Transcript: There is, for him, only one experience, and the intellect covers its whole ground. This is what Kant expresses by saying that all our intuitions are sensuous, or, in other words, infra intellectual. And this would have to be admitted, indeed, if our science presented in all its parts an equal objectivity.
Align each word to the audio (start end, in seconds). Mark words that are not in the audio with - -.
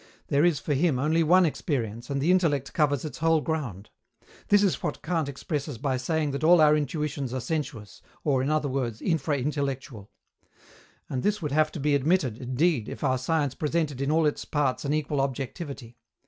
There 0.29 0.43
is, 0.43 0.59
for 0.59 0.73
him, 0.73 0.97
only 0.97 1.21
one 1.21 1.45
experience, 1.45 2.09
and 2.09 2.19
the 2.19 2.31
intellect 2.31 2.73
covers 2.73 3.05
its 3.05 3.19
whole 3.19 3.39
ground. 3.39 3.91
This 4.47 4.63
is 4.63 4.81
what 4.81 5.03
Kant 5.03 5.29
expresses 5.29 5.77
by 5.77 5.97
saying 5.97 6.31
that 6.31 6.43
all 6.43 6.59
our 6.59 6.75
intuitions 6.75 7.35
are 7.35 7.39
sensuous, 7.39 8.01
or, 8.23 8.41
in 8.41 8.49
other 8.49 8.67
words, 8.67 8.99
infra 9.03 9.37
intellectual. 9.37 10.09
And 11.07 11.21
this 11.21 11.39
would 11.43 11.51
have 11.51 11.71
to 11.73 11.79
be 11.79 11.93
admitted, 11.93 12.39
indeed, 12.39 12.89
if 12.89 13.03
our 13.03 13.19
science 13.19 13.53
presented 13.53 14.01
in 14.01 14.09
all 14.09 14.25
its 14.25 14.43
parts 14.43 14.83
an 14.85 14.91
equal 14.91 15.21
objectivity. 15.21 15.99